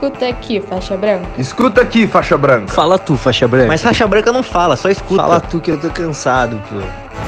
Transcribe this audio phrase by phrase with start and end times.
[0.00, 1.28] Escuta aqui, faixa branca.
[1.36, 2.72] Escuta aqui, faixa branca.
[2.72, 3.66] Fala tu, faixa branca.
[3.66, 5.20] Mas faixa branca não fala, só escuta.
[5.20, 6.76] Fala tu que eu tô cansado, pô.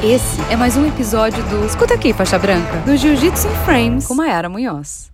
[0.03, 4.15] Esse é mais um episódio do Escuta aqui, faixa branca, do Jiu-Jitsu in Frames com
[4.15, 5.13] Mayara Munhoz.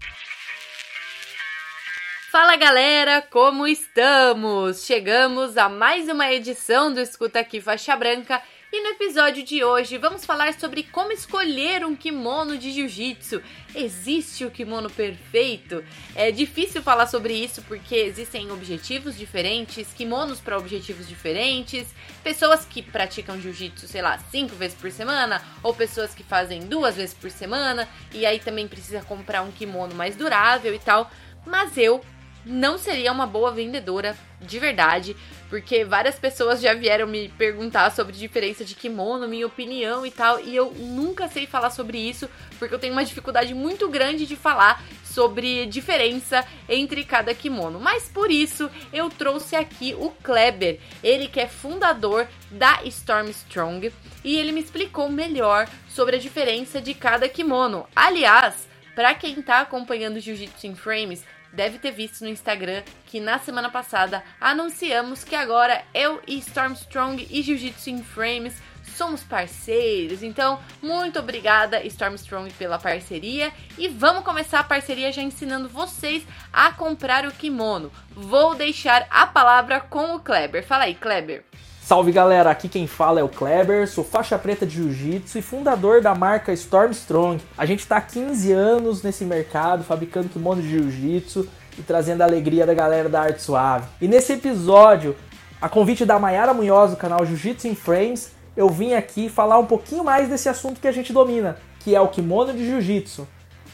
[2.31, 4.85] Fala galera, como estamos?
[4.85, 8.41] Chegamos a mais uma edição do Escuta Aqui Faixa Branca
[8.71, 13.43] e no episódio de hoje vamos falar sobre como escolher um kimono de jiu-jitsu.
[13.75, 15.83] Existe o kimono perfeito?
[16.15, 21.87] É difícil falar sobre isso porque existem objetivos diferentes, kimonos para objetivos diferentes,
[22.23, 26.97] pessoas que praticam jiu-jitsu, sei lá, cinco vezes por semana, ou pessoas que fazem duas
[26.97, 31.11] vezes por semana, e aí também precisa comprar um kimono mais durável e tal.
[31.47, 32.05] Mas eu
[32.45, 35.17] não seria uma boa vendedora de verdade,
[35.49, 40.41] porque várias pessoas já vieram me perguntar sobre diferença de kimono, minha opinião e tal,
[40.41, 44.37] e eu nunca sei falar sobre isso, porque eu tenho uma dificuldade muito grande de
[44.37, 47.81] falar sobre diferença entre cada kimono.
[47.81, 53.93] Mas por isso eu trouxe aqui o Kleber, ele que é fundador da Storm Strong,
[54.23, 57.87] e ele me explicou melhor sobre a diferença de cada kimono.
[57.97, 58.68] Aliás,
[58.99, 63.71] para quem tá acompanhando Jiu-Jitsu in Frames, deve ter visto no Instagram que na semana
[63.71, 68.61] passada anunciamos que agora eu e Stormstrong e Jiu-Jitsu in Frames
[68.97, 70.25] somos parceiros.
[70.25, 76.73] Então, muito obrigada Stormstrong pela parceria e vamos começar a parceria já ensinando vocês a
[76.73, 77.93] comprar o kimono.
[78.11, 80.67] Vou deixar a palavra com o Kleber.
[80.67, 81.45] Fala aí, Kleber.
[81.89, 86.03] Salve galera, aqui quem fala é o Kleber, sou faixa preta de jiu-jitsu e fundador
[86.03, 87.41] da marca Stormstrong.
[87.57, 92.27] A gente está há 15 anos nesse mercado, fabricando kimono de jiu-jitsu e trazendo a
[92.27, 93.89] alegria da galera da arte suave.
[94.03, 95.17] E nesse episódio,
[95.63, 99.65] a convite da Mayara Munhoz do canal Jiu-Jitsu in Frames, eu vim aqui falar um
[99.65, 103.27] pouquinho mais desse assunto que a gente domina, que é o kimono de jiu-jitsu.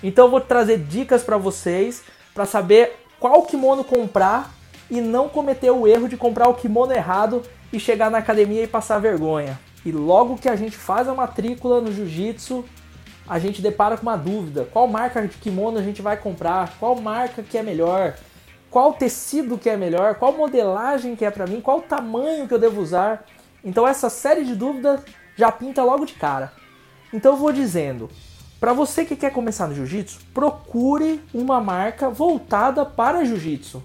[0.05, 4.55] Então eu vou trazer dicas para vocês para saber qual kimono comprar
[4.89, 7.43] e não cometer o erro de comprar o kimono errado
[7.75, 9.58] e chegar na academia e passar vergonha.
[9.84, 12.65] E logo que a gente faz a matrícula no jiu-jitsu,
[13.28, 16.78] a gente depara com uma dúvida: qual marca de kimono a gente vai comprar?
[16.78, 18.15] Qual marca que é melhor?
[18.71, 20.15] Qual tecido que é melhor?
[20.16, 21.60] Qual modelagem que é para mim?
[21.60, 23.25] Qual tamanho que eu devo usar?
[23.65, 25.00] Então essa série de dúvidas
[25.37, 26.53] já pinta logo de cara.
[27.12, 28.10] Então eu vou dizendo,
[28.59, 33.82] para você que quer começar no jiu-jitsu, procure uma marca voltada para jiu-jitsu.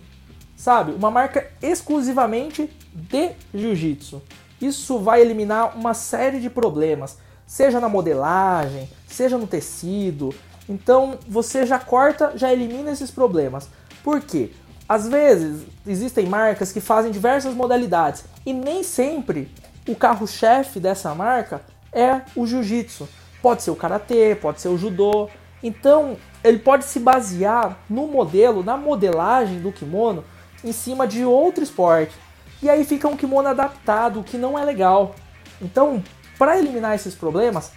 [0.59, 0.92] Sabe?
[0.92, 4.22] Uma marca exclusivamente de jiu-jitsu.
[4.59, 10.36] Isso vai eliminar uma série de problemas, seja na modelagem, seja no tecido.
[10.68, 13.70] Então você já corta, já elimina esses problemas.
[14.03, 14.52] Por quê?
[14.88, 19.50] Às vezes existem marcas que fazem diversas modalidades e nem sempre
[19.88, 21.62] o carro-chefe dessa marca
[21.94, 23.08] é o jiu-jitsu.
[23.41, 25.30] Pode ser o karatê, pode ser o judô.
[25.64, 30.26] Então ele pode se basear no modelo, na modelagem do kimono
[30.64, 32.16] em cima de outro esporte.
[32.62, 35.16] E aí fica um kimono adaptado, que não é legal.
[35.62, 36.03] Então,
[36.38, 37.72] para eliminar esses problemas,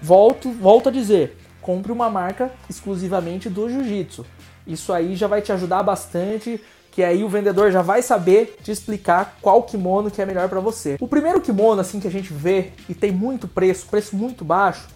[0.00, 4.24] volto, volto a dizer, compre uma marca exclusivamente do jiu-jitsu.
[4.66, 6.60] Isso aí já vai te ajudar bastante,
[6.90, 10.60] que aí o vendedor já vai saber te explicar qual kimono que é melhor para
[10.60, 10.96] você.
[11.00, 14.88] O primeiro kimono assim que a gente vê e tem muito preço, preço muito baixo,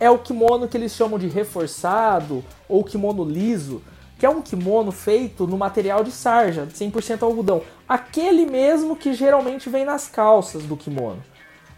[0.00, 3.82] é o kimono que eles chamam de reforçado ou kimono liso
[4.18, 7.62] que é um kimono feito no material de sarja, 100% algodão.
[7.88, 11.22] Aquele mesmo que geralmente vem nas calças do kimono.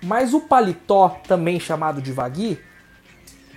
[0.02, 2.58] Mas o paletó, também chamado de vagui,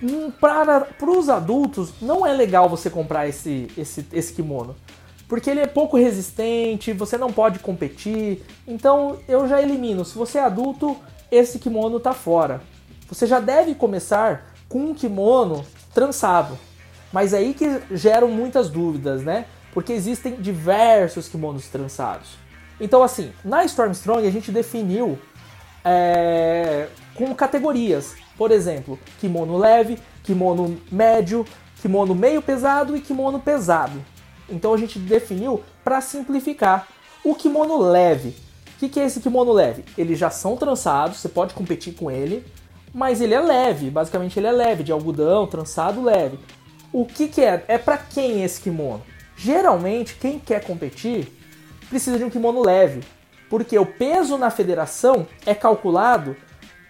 [0.02, 4.76] hum, para os adultos não é legal você comprar esse, esse, esse kimono.
[5.26, 8.44] Porque ele é pouco resistente, você não pode competir.
[8.68, 10.04] Então eu já elimino.
[10.04, 10.94] Se você é adulto,
[11.30, 12.60] esse kimono está fora.
[13.08, 15.64] Você já deve começar com um kimono
[15.94, 16.58] trançado.
[17.14, 19.46] Mas é aí que geram muitas dúvidas, né?
[19.72, 22.30] Porque existem diversos kimonos trançados.
[22.80, 25.16] Então, assim, na Stormstrong a gente definiu
[25.84, 28.16] é, com categorias.
[28.36, 31.46] Por exemplo, kimono leve, kimono médio,
[31.80, 34.04] kimono meio pesado e kimono pesado.
[34.48, 36.88] Então a gente definiu para simplificar.
[37.22, 38.30] O kimono leve.
[38.74, 39.84] O que, que é esse kimono leve?
[39.96, 42.44] Eles já são trançados, você pode competir com ele,
[42.92, 43.88] mas ele é leve.
[43.88, 46.40] Basicamente ele é leve, de algodão, trançado leve.
[46.94, 47.64] O que, que é?
[47.66, 49.02] É para quem esse kimono?
[49.36, 51.26] Geralmente, quem quer competir
[51.88, 53.00] precisa de um kimono leve,
[53.50, 56.36] porque o peso na federação é calculado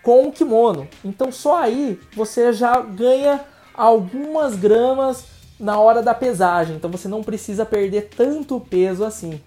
[0.02, 0.86] com o kimono.
[1.02, 3.40] Então, só aí você já ganha
[3.72, 5.24] algumas gramas
[5.58, 6.76] na hora da pesagem.
[6.76, 9.40] Então, você não precisa perder tanto peso assim.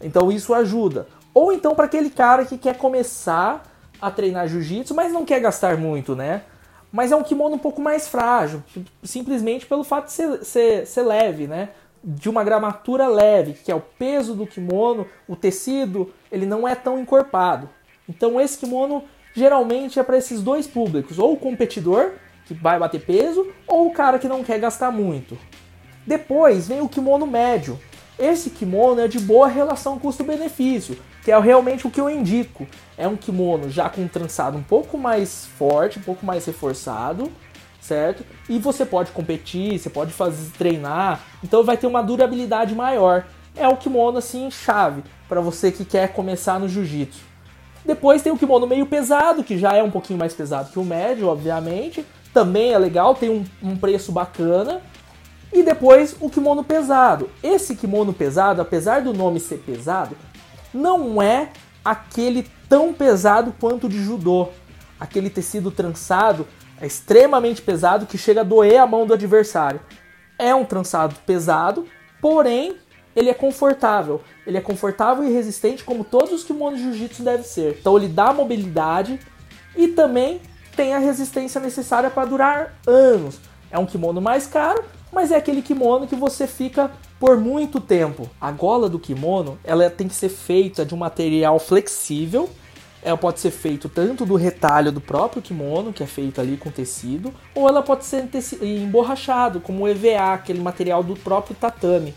[0.00, 1.08] Então, isso ajuda.
[1.34, 3.70] Ou então para aquele cara que quer começar
[4.00, 6.40] a treinar jiu-jitsu, mas não quer gastar muito, né?
[6.92, 8.62] Mas é um kimono um pouco mais frágil,
[9.02, 11.70] simplesmente pelo fato de ser, ser, ser leve, né?
[12.02, 16.74] de uma gramatura leve, que é o peso do kimono, o tecido, ele não é
[16.74, 17.68] tão encorpado.
[18.08, 19.04] Então esse kimono
[19.34, 22.12] geralmente é para esses dois públicos, ou o competidor,
[22.46, 25.38] que vai bater peso, ou o cara que não quer gastar muito.
[26.06, 27.78] Depois vem o kimono médio.
[28.18, 32.66] Esse kimono é de boa relação custo-benefício, que é realmente o que eu indico.
[32.96, 37.30] É um kimono já com um trançado um pouco mais forte, um pouco mais reforçado,
[37.80, 38.24] certo?
[38.48, 43.24] E você pode competir, você pode fazer treinar, então vai ter uma durabilidade maior.
[43.56, 47.30] É o kimono assim chave para você que quer começar no jiu-jitsu.
[47.84, 50.84] Depois tem o kimono meio pesado, que já é um pouquinho mais pesado que o
[50.84, 52.04] médio, obviamente.
[52.32, 54.80] Também é legal, tem um, um preço bacana.
[55.52, 57.28] E depois o kimono pesado.
[57.42, 60.14] Esse kimono pesado, apesar do nome ser pesado,
[60.72, 61.50] não é
[61.84, 64.48] aquele tão pesado quanto o de judô.
[64.98, 66.46] Aquele tecido trançado
[66.80, 69.80] é extremamente pesado que chega a doer a mão do adversário.
[70.38, 71.86] É um trançado pesado,
[72.20, 72.76] porém
[73.14, 74.22] ele é confortável.
[74.46, 77.78] Ele é confortável e resistente como todos os kimonos de jiu-jitsu devem ser.
[77.80, 79.20] Então ele dá mobilidade
[79.76, 80.40] e também
[80.76, 83.38] tem a resistência necessária para durar anos.
[83.70, 84.82] É um kimono mais caro,
[85.12, 88.28] mas é aquele kimono que você fica por muito tempo.
[88.40, 92.48] A gola do kimono, ela tem que ser feita de um material flexível.
[93.02, 96.70] Ela pode ser feito tanto do retalho do próprio kimono, que é feito ali com
[96.70, 98.28] tecido, ou ela pode ser
[98.62, 102.14] emborrachado, como o EVA, aquele material do próprio tatame.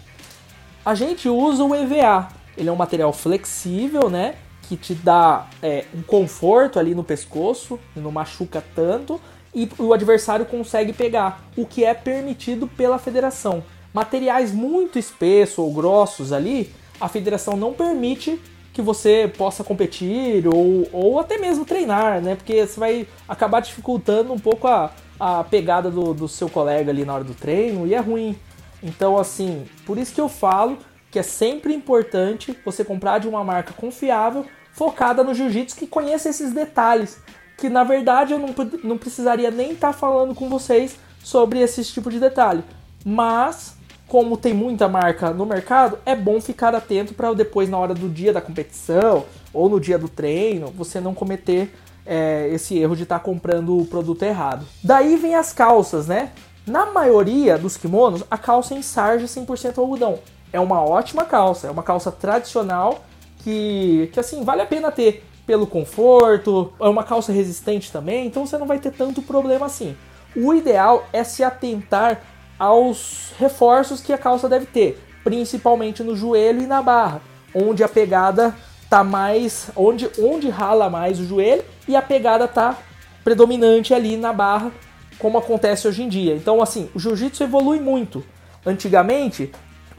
[0.85, 2.27] A gente usa o EVA.
[2.57, 4.35] Ele é um material flexível, né?
[4.63, 9.19] Que te dá é, um conforto ali no pescoço, não machuca tanto,
[9.53, 13.63] e o adversário consegue pegar, o que é permitido pela federação.
[13.93, 18.39] Materiais muito espessos ou grossos ali, a federação não permite
[18.73, 22.35] que você possa competir ou, ou até mesmo treinar, né?
[22.35, 27.05] Porque você vai acabar dificultando um pouco a, a pegada do, do seu colega ali
[27.05, 28.35] na hora do treino e é ruim.
[28.81, 30.79] Então, assim, por isso que eu falo
[31.11, 36.29] que é sempre importante você comprar de uma marca confiável, focada no jiu-jitsu, que conheça
[36.29, 37.21] esses detalhes.
[37.57, 38.53] Que na verdade eu não,
[38.83, 42.63] não precisaria nem estar tá falando com vocês sobre esse tipo de detalhe.
[43.05, 43.75] Mas,
[44.07, 48.09] como tem muita marca no mercado, é bom ficar atento para depois, na hora do
[48.09, 51.73] dia da competição ou no dia do treino, você não cometer
[52.05, 54.65] é, esse erro de estar tá comprando o produto errado.
[54.83, 56.31] Daí vem as calças, né?
[56.65, 60.19] Na maioria dos kimonos, a calça é em sarja 100% algodão.
[60.51, 63.03] É uma ótima calça, é uma calça tradicional
[63.39, 68.45] que, que assim, vale a pena ter pelo conforto, é uma calça resistente também, então
[68.45, 69.95] você não vai ter tanto problema assim.
[70.35, 72.21] O ideal é se atentar
[72.57, 77.21] aos reforços que a calça deve ter, principalmente no joelho e na barra,
[77.53, 78.55] onde a pegada
[78.89, 82.77] tá mais, onde onde rala mais o joelho e a pegada tá
[83.23, 84.71] predominante ali na barra
[85.17, 86.35] como acontece hoje em dia.
[86.35, 88.23] Então, assim, o jiu-jitsu evolui muito.
[88.65, 89.51] Antigamente,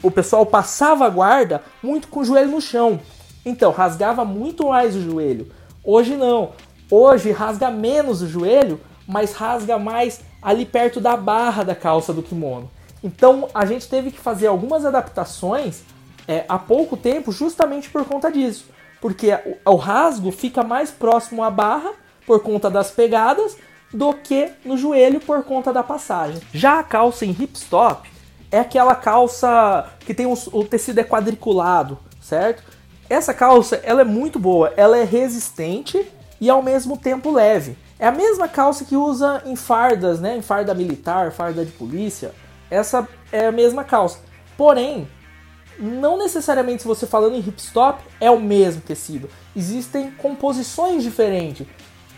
[0.03, 2.99] o pessoal passava a guarda muito com o joelho no chão.
[3.45, 5.51] Então, rasgava muito mais o joelho.
[5.83, 6.51] Hoje não.
[6.89, 12.23] Hoje rasga menos o joelho, mas rasga mais ali perto da barra da calça do
[12.23, 12.69] kimono.
[13.03, 15.83] Então, a gente teve que fazer algumas adaptações
[16.27, 18.65] é, há pouco tempo justamente por conta disso.
[18.99, 19.31] Porque
[19.65, 21.91] o, o rasgo fica mais próximo à barra
[22.25, 23.57] por conta das pegadas
[23.93, 26.41] do que no joelho por conta da passagem.
[26.53, 28.09] Já a calça em hipstop
[28.51, 32.63] é aquela calça que tem o, tecido é quadriculado, certo?
[33.09, 36.05] Essa calça ela é muito boa, ela é resistente
[36.41, 37.77] e ao mesmo tempo leve.
[37.99, 40.35] É a mesma calça que usa em fardas, né?
[40.37, 42.33] Em farda militar, farda de polícia.
[42.69, 44.19] Essa é a mesma calça.
[44.57, 45.07] Porém,
[45.77, 49.29] não necessariamente se você falando em hipstop é o mesmo tecido.
[49.55, 51.67] Existem composições diferentes.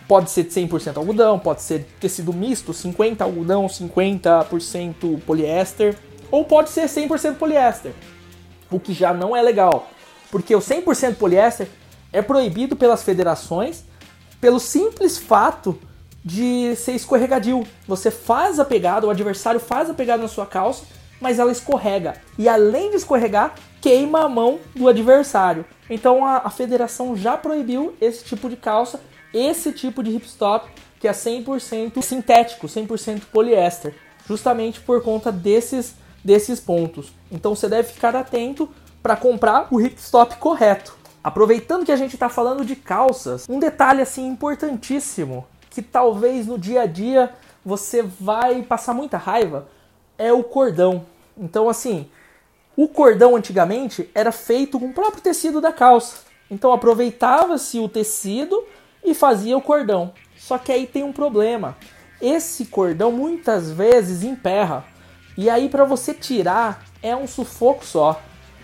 [0.07, 5.97] Pode ser de 100% algodão, pode ser tecido misto, 50 algodão, 50% poliéster,
[6.31, 7.91] ou pode ser 100% poliéster,
[8.71, 9.89] o que já não é legal,
[10.31, 11.67] porque o 100% poliéster
[12.11, 13.83] é proibido pelas federações
[14.39, 15.79] pelo simples fato
[16.23, 17.65] de ser escorregadio.
[17.87, 20.85] Você faz a pegada, o adversário faz a pegada na sua calça,
[21.19, 22.15] mas ela escorrega.
[22.37, 25.65] E além de escorregar, queima a mão do adversário.
[25.89, 28.99] Então a, a federação já proibiu esse tipo de calça
[29.33, 30.69] esse tipo de hipstop
[30.99, 33.93] que é 100% sintético, 100% poliéster,
[34.27, 35.93] justamente por conta desses,
[36.23, 37.11] desses pontos.
[37.31, 38.67] Então você deve ficar atento
[39.07, 40.93] para comprar o hipstop correto.
[41.23, 46.59] Aproveitando que a gente está falando de calças, um detalhe assim importantíssimo que talvez no
[46.59, 47.31] dia a dia
[47.63, 49.69] você vai passar muita raiva
[50.17, 51.05] é o cordão.
[51.37, 52.09] Então assim,
[52.75, 56.17] o cordão antigamente era feito com o próprio tecido da calça.
[56.51, 58.61] Então aproveitava-se o tecido
[59.05, 60.11] e fazia o cordão.
[60.37, 61.77] Só que aí tem um problema.
[62.21, 64.83] Esse cordão muitas vezes emperra.
[65.37, 68.21] E aí para você tirar é um sufoco só.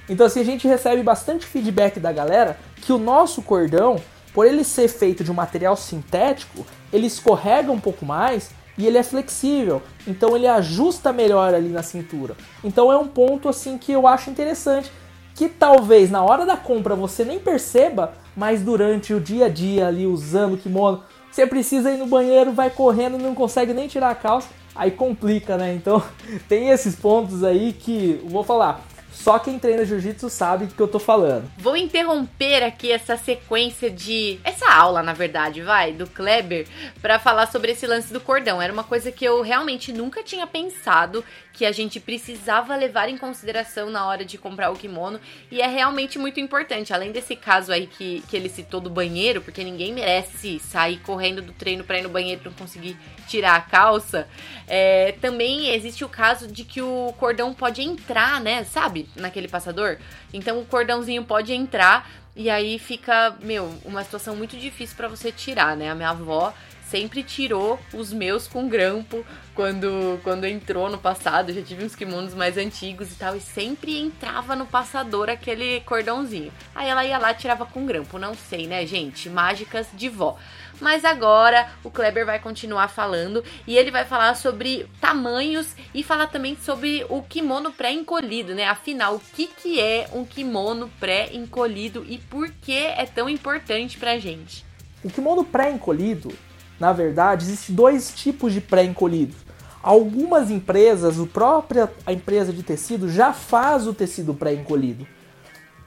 [0.09, 3.97] Então assim, a gente recebe bastante feedback da galera que o nosso cordão,
[4.33, 8.97] por ele ser feito de um material sintético, ele escorrega um pouco mais e ele
[8.97, 12.35] é flexível, então ele ajusta melhor ali na cintura.
[12.63, 14.91] Então é um ponto assim que eu acho interessante,
[15.35, 19.87] que talvez na hora da compra você nem perceba, mas durante o dia a dia
[19.87, 24.09] ali usando o kimono, você precisa ir no banheiro, vai correndo, não consegue nem tirar
[24.09, 25.73] a calça, aí complica, né?
[25.73, 26.01] Então
[26.49, 28.83] tem esses pontos aí que vou falar.
[29.13, 31.49] Só quem treina jiu-jitsu sabe do que eu tô falando.
[31.57, 34.39] Vou interromper aqui essa sequência de.
[34.43, 36.67] Essa aula, na verdade, vai, do Kleber,
[37.01, 38.61] para falar sobre esse lance do cordão.
[38.61, 43.17] Era uma coisa que eu realmente nunca tinha pensado que a gente precisava levar em
[43.17, 45.19] consideração na hora de comprar o kimono
[45.51, 46.91] e é realmente muito importante.
[46.91, 51.41] Além desse caso aí que, que ele citou do banheiro, porque ninguém merece sair correndo
[51.43, 54.27] do treino para ir no banheiro para não conseguir tirar a calça,
[54.67, 58.63] é, também existe o caso de que o cordão pode entrar, né?
[58.63, 59.02] Sabe?
[59.15, 59.97] Naquele passador.
[60.33, 65.31] Então o cordãozinho pode entrar e aí fica, meu, uma situação muito difícil para você
[65.31, 65.89] tirar, né?
[65.91, 66.53] A minha avó
[66.93, 71.51] sempre tirou os meus com grampo quando, quando entrou no passado.
[71.51, 76.51] Já tive uns kimonos mais antigos e tal, e sempre entrava no passador aquele cordãozinho.
[76.75, 78.19] Aí ela ia lá tirava com grampo.
[78.19, 79.27] Não sei, né, gente?
[79.27, 80.37] Mágicas de vó.
[80.83, 86.27] Mas agora o Kleber vai continuar falando e ele vai falar sobre tamanhos e falar
[86.27, 88.65] também sobre o kimono pré-encolhido, né?
[88.65, 94.19] Afinal, o que, que é um kimono pré-encolhido e por que é tão importante pra
[94.19, 94.65] gente?
[95.03, 96.31] O kimono pré-encolhido
[96.79, 99.37] na verdade, existem dois tipos de pré-encolhidos.
[99.81, 105.07] Algumas empresas, a própria a empresa de tecido já faz o tecido pré-encolhido.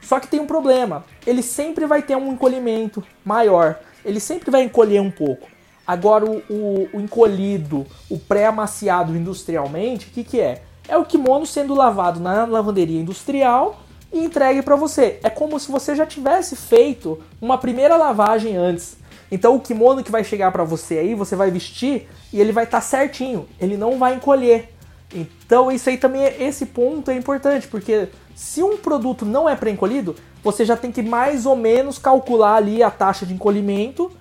[0.00, 4.62] Só que tem um problema, ele sempre vai ter um encolhimento maior, ele sempre vai
[4.62, 5.48] encolher um pouco.
[5.86, 10.62] Agora o, o, o encolhido, o pré-amaciado industrialmente, o que, que é?
[10.88, 13.80] É o kimono sendo lavado na lavanderia industrial
[14.12, 15.18] e entregue para você.
[15.22, 18.96] É como se você já tivesse feito uma primeira lavagem antes.
[19.30, 22.64] Então o kimono que vai chegar para você aí, você vai vestir e ele vai
[22.64, 24.72] estar tá certinho, ele não vai encolher.
[25.12, 29.56] Então isso aí também, é, esse ponto é importante, porque se um produto não é
[29.56, 30.14] pré-encolhido,
[30.44, 34.12] você já tem que mais ou menos calcular ali a taxa de encolhimento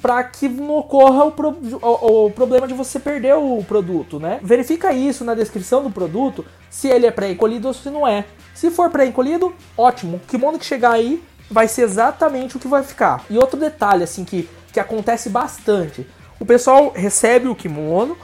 [0.00, 4.40] para que não ocorra o, pro, o, o, problema de você perder o produto, né?
[4.42, 8.24] Verifica isso na descrição do produto, se ele é pré-encolhido ou se não é.
[8.54, 10.16] Se for pré-encolhido, ótimo.
[10.16, 13.22] O kimono que chegar aí vai ser exatamente o que vai ficar.
[13.28, 16.06] E outro detalhe, assim, que, que acontece bastante:
[16.40, 18.16] o pessoal recebe o kimono,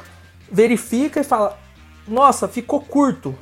[0.51, 1.59] verifica e fala:
[2.09, 3.37] Nossa, ficou curto.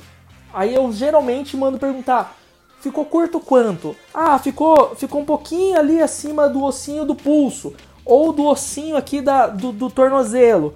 [0.53, 2.37] Aí eu geralmente mando perguntar:
[2.79, 3.95] Ficou curto quanto?
[4.13, 7.73] Ah, ficou, ficou um pouquinho ali acima do ossinho do pulso
[8.05, 10.75] ou do ossinho aqui da, do, do tornozelo.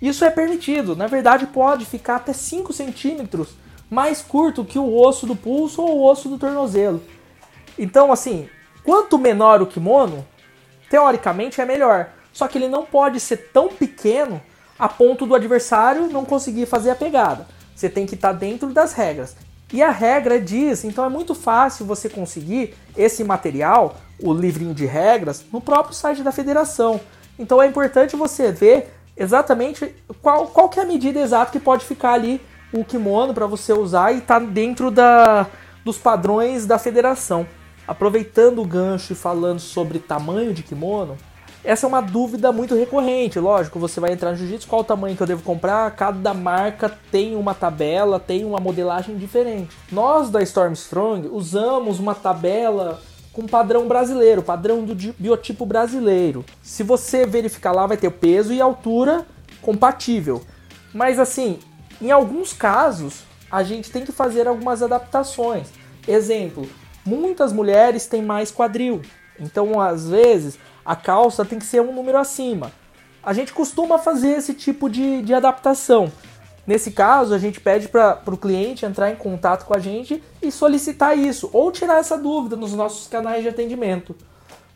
[0.00, 3.50] Isso é permitido, na verdade pode ficar até 5 centímetros
[3.88, 7.02] mais curto que o osso do pulso ou o osso do tornozelo.
[7.78, 8.48] Então, assim,
[8.84, 10.26] quanto menor o kimono,
[10.88, 12.08] teoricamente é melhor.
[12.32, 14.42] Só que ele não pode ser tão pequeno
[14.78, 17.46] a ponto do adversário não conseguir fazer a pegada.
[17.82, 19.34] Você tem que estar dentro das regras.
[19.72, 24.86] E a regra diz, então é muito fácil você conseguir esse material, o livrinho de
[24.86, 27.00] regras, no próprio site da federação.
[27.36, 31.84] Então é importante você ver exatamente qual, qual que é a medida exata que pode
[31.84, 32.40] ficar ali
[32.72, 35.48] o kimono para você usar e estar tá dentro da,
[35.84, 37.44] dos padrões da federação.
[37.84, 41.18] Aproveitando o gancho e falando sobre tamanho de kimono,
[41.64, 43.38] essa é uma dúvida muito recorrente.
[43.38, 45.90] Lógico, você vai entrar no jiu-jitsu, qual o tamanho que eu devo comprar?
[45.92, 49.76] Cada marca tem uma tabela, tem uma modelagem diferente.
[49.90, 53.00] Nós da Stormstrong usamos uma tabela
[53.32, 56.44] com padrão brasileiro, padrão do biotipo brasileiro.
[56.62, 59.26] Se você verificar lá, vai ter o peso e altura
[59.62, 60.42] compatível.
[60.92, 61.58] Mas assim,
[62.00, 65.68] em alguns casos, a gente tem que fazer algumas adaptações.
[66.06, 66.68] Exemplo,
[67.04, 69.02] Muitas mulheres têm mais quadril,
[69.38, 72.72] então às vezes a calça tem que ser um número acima.
[73.22, 76.10] A gente costuma fazer esse tipo de, de adaptação.
[76.66, 80.50] Nesse caso, a gente pede para o cliente entrar em contato com a gente e
[80.50, 84.14] solicitar isso, ou tirar essa dúvida nos nossos canais de atendimento.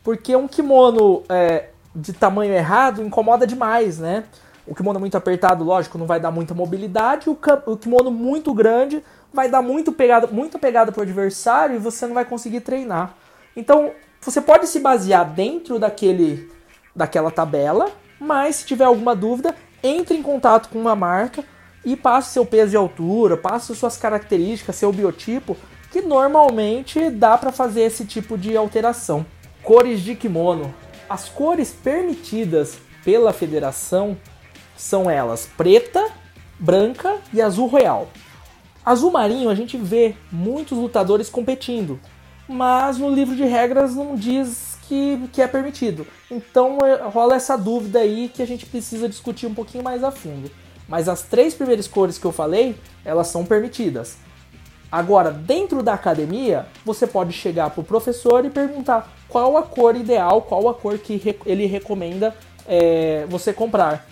[0.03, 4.25] Porque um kimono é, de tamanho errado incomoda demais, né?
[4.65, 7.29] O kimono muito apertado, lógico, não vai dar muita mobilidade.
[7.29, 9.01] O, o kimono muito grande
[9.33, 13.13] vai dar muito pegada, muita pegada pro adversário e você não vai conseguir treinar.
[13.55, 16.51] Então, você pode se basear dentro daquele
[16.95, 21.43] daquela tabela, mas se tiver alguma dúvida, entre em contato com uma marca
[21.85, 25.55] e passe seu peso de altura, passe suas características, seu biotipo,
[25.91, 29.25] que normalmente dá para fazer esse tipo de alteração.
[29.63, 30.73] Cores de kimono.
[31.09, 34.17] As cores permitidas pela federação
[34.75, 36.05] são elas preta,
[36.59, 38.09] branca e azul royal.
[38.83, 41.99] Azul marinho a gente vê muitos lutadores competindo,
[42.47, 46.07] mas no livro de regras não diz que, que é permitido.
[46.31, 50.11] Então é, rola essa dúvida aí que a gente precisa discutir um pouquinho mais a
[50.11, 50.49] fundo.
[50.87, 54.17] Mas as três primeiras cores que eu falei, elas são permitidas.
[54.89, 59.97] Agora, dentro da academia, você pode chegar para o professor e perguntar qual a cor
[59.97, 62.33] ideal, qual a cor que ele recomenda
[62.65, 64.07] é, você comprar.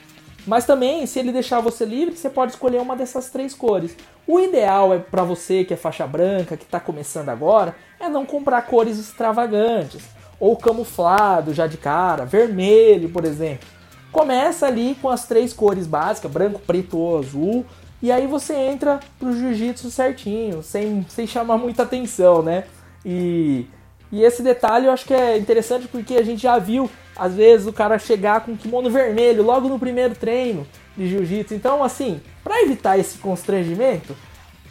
[0.46, 3.96] Mas também, se ele deixar você livre, você pode escolher uma dessas três cores.
[4.28, 8.26] O ideal é para você que é faixa branca, que está começando agora, é não
[8.26, 10.04] comprar cores extravagantes
[10.40, 13.68] ou camuflado já de cara, vermelho, por exemplo.
[14.12, 17.66] Começa ali com as três cores básicas, branco, preto ou azul,
[18.02, 22.66] e aí você entra pro jiu-jitsu certinho, sem, sem chamar muita atenção, né?
[23.04, 23.66] E,
[24.12, 27.66] e esse detalhe eu acho que é interessante porque a gente já viu às vezes
[27.66, 31.54] o cara chegar com kimono vermelho logo no primeiro treino de jiu-jitsu.
[31.54, 34.16] Então, assim, para evitar esse constrangimento,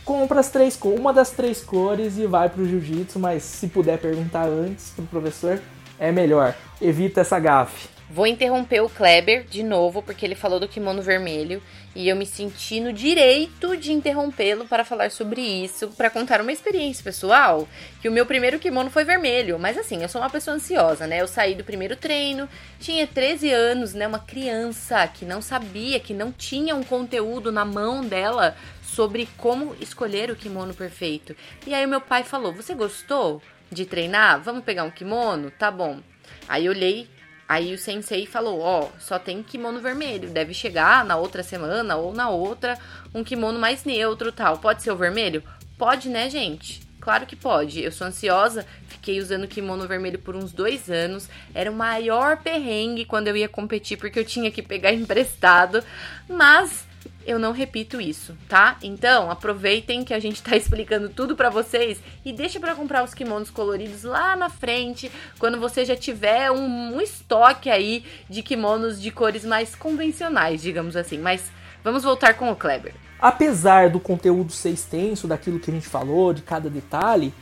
[0.05, 4.47] compra as três, uma das três cores e vai pro jiu-jitsu, mas se puder perguntar
[4.47, 5.61] antes pro professor,
[5.99, 6.55] é melhor.
[6.81, 7.94] Evita essa gafe.
[8.09, 11.63] Vou interromper o Kleber de novo, porque ele falou do kimono vermelho
[11.95, 16.53] e eu me senti no direito de interrompê-lo para falar sobre isso, para contar uma
[16.53, 17.67] experiência pessoal.
[18.03, 21.23] Que o meu primeiro kimono foi vermelho, mas assim, eu sou uma pessoa ansiosa, né?
[21.23, 24.07] Eu saí do primeiro treino, tinha 13 anos, né?
[24.07, 29.75] Uma criança que não sabia, que não tinha um conteúdo na mão dela sobre como
[29.81, 31.35] escolher o kimono perfeito.
[31.67, 33.41] E aí o meu pai falou: Você gostou
[33.73, 34.43] de treinar?
[34.43, 35.51] Vamos pegar um kimono?
[35.51, 36.01] Tá bom.
[36.49, 37.09] Aí eu olhei
[37.49, 42.13] Aí o sensei falou: Ó, só tem kimono vermelho, deve chegar na outra semana ou
[42.13, 42.79] na outra
[43.15, 44.59] um kimono mais neutro tal.
[44.59, 45.43] Pode ser o vermelho?
[45.77, 46.83] Pode, né, gente?
[47.01, 47.83] Claro que pode.
[47.83, 51.29] Eu sou ansiosa, fiquei usando kimono vermelho por uns dois anos.
[51.55, 55.85] Era o maior perrengue quando eu ia competir porque eu tinha que pegar emprestado.
[56.27, 56.87] Mas
[57.27, 58.77] eu não repito isso, tá?
[58.83, 63.15] Então, aproveitem que a gente tá explicando tudo para vocês e deixa para comprar os
[63.15, 69.01] kimonos coloridos lá na frente, quando você já tiver um, um estoque aí de kimonos
[69.01, 71.19] de cores mais convencionais, digamos assim.
[71.19, 71.51] Mas
[71.83, 72.95] vamos voltar com o Kleber.
[73.19, 77.33] Apesar do conteúdo ser extenso daquilo que a gente falou, de cada detalhe,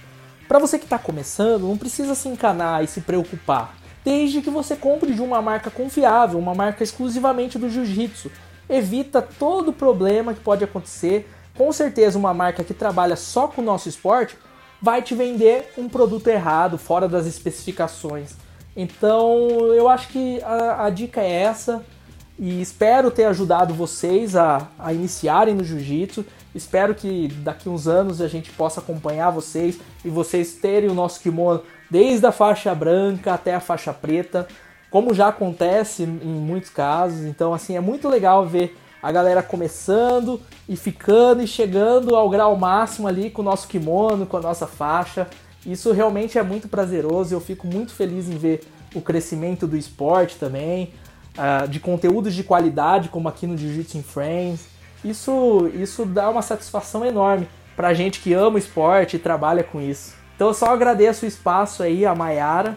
[0.46, 3.74] para você que está começando, não precisa se encanar e se preocupar.
[4.04, 8.30] Desde que você compre de uma marca confiável, uma marca exclusivamente do jiu-jitsu
[8.72, 11.28] evita todo o problema que pode acontecer.
[11.54, 14.36] Com certeza, uma marca que trabalha só com o nosso esporte
[14.80, 18.34] vai te vender um produto errado, fora das especificações.
[18.74, 21.84] Então, eu acho que a, a dica é essa
[22.38, 26.24] e espero ter ajudado vocês a, a iniciarem no jiu-jitsu.
[26.54, 31.20] Espero que daqui uns anos a gente possa acompanhar vocês e vocês terem o nosso
[31.20, 34.48] kimono desde a faixa branca até a faixa preta
[34.92, 37.24] como já acontece em muitos casos.
[37.24, 42.54] Então, assim, é muito legal ver a galera começando e ficando e chegando ao grau
[42.56, 45.26] máximo ali com o nosso kimono, com a nossa faixa.
[45.64, 47.34] Isso realmente é muito prazeroso.
[47.34, 48.60] Eu fico muito feliz em ver
[48.94, 50.92] o crescimento do esporte também,
[51.38, 54.66] uh, de conteúdos de qualidade, como aqui no Jiu-Jitsu in Frames.
[55.02, 59.80] Isso, isso dá uma satisfação enorme pra gente que ama o esporte e trabalha com
[59.80, 60.14] isso.
[60.36, 62.76] Então eu só agradeço o espaço aí, a Mayara,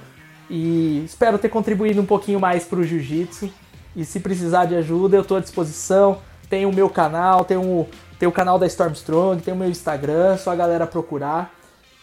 [0.49, 3.49] e espero ter contribuído um pouquinho mais para o jiu-jitsu.
[3.95, 6.19] E se precisar de ajuda, eu estou à disposição.
[6.49, 7.87] Tem o meu canal, tem o,
[8.19, 11.53] tem o canal da Stormstrong, tem o meu Instagram, só a galera procurar.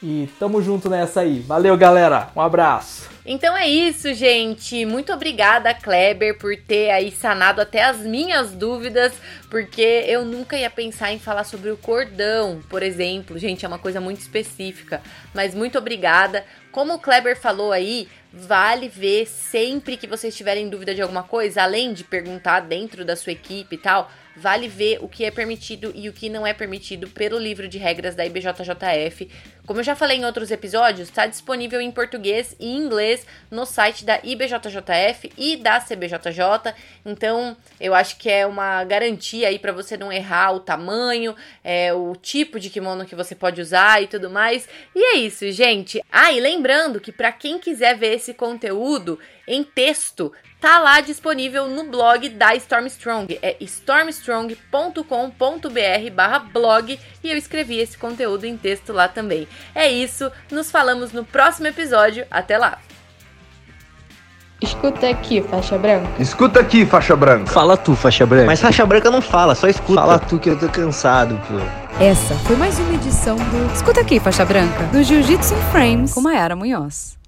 [0.02, 1.38] E tamo junto nessa aí.
[1.40, 2.28] Valeu, galera.
[2.34, 3.08] Um abraço.
[3.24, 4.84] Então é isso, gente.
[4.84, 9.12] Muito obrigada, Kleber, por ter aí sanado até as minhas dúvidas,
[9.48, 13.38] porque eu nunca ia pensar em falar sobre o cordão, por exemplo.
[13.38, 15.00] Gente, é uma coisa muito específica,
[15.32, 16.44] mas muito obrigada.
[16.72, 21.62] Como o Kleber falou aí, vale ver sempre que vocês tiverem dúvida de alguma coisa,
[21.62, 25.92] além de perguntar dentro da sua equipe e tal, vale ver o que é permitido
[25.94, 29.30] e o que não é permitido pelo livro de regras da IBJJF.
[29.64, 34.04] Como eu já falei em outros episódios, está disponível em português e inglês no site
[34.04, 36.74] da IBJJF e da CBJJ.
[37.06, 41.94] Então, eu acho que é uma garantia aí para você não errar o tamanho, é,
[41.94, 44.68] o tipo de kimono que você pode usar e tudo mais.
[44.96, 46.02] E é isso, gente.
[46.10, 51.68] Ah, e lembrando que para quem quiser ver esse conteúdo em texto, tá lá disponível
[51.68, 53.38] no blog da Stormstrong.
[53.42, 59.46] É stormstrong.com.br barra blog e eu escrevi esse conteúdo em texto lá também.
[59.74, 62.26] É isso, nos falamos no próximo episódio.
[62.30, 62.78] Até lá!
[64.62, 66.08] Escuta aqui, faixa branca.
[66.20, 67.50] Escuta aqui, faixa branca.
[67.50, 68.46] Fala tu, faixa branca.
[68.46, 70.00] Mas faixa branca não fala, só escuta.
[70.00, 72.02] Fala tu que eu tô cansado, pô.
[72.02, 76.20] Essa foi mais uma edição do Escuta aqui, faixa branca, do Jiu-Jitsu in Frames com
[76.20, 77.21] Mayara Munhoz.